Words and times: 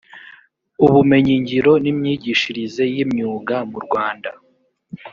ubumenyingiro 0.85 1.71
n’imyigishirize 1.83 2.83
y’imyuga 2.95 3.55
mu 3.69 3.79
rwanda 3.85 4.29